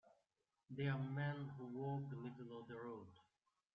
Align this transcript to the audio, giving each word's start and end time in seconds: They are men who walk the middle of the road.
They 0.71 0.87
are 0.87 0.97
men 0.97 1.51
who 1.59 1.65
walk 1.77 2.09
the 2.09 2.15
middle 2.15 2.59
of 2.59 2.67
the 2.67 2.73
road. 2.75 3.05